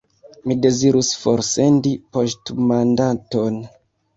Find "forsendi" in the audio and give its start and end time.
1.25-1.93